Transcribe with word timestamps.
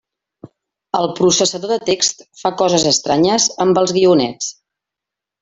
El 0.99 1.03
processador 1.19 1.71
de 1.73 1.77
text 1.89 2.25
fa 2.41 2.53
coses 2.63 2.87
estranyes 2.93 3.47
amb 3.67 3.83
els 3.83 3.95
guionets. 4.01 4.51